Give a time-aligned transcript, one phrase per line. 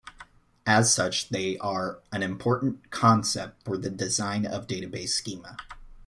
[0.65, 5.57] As such they are an important concept for the design of database schema.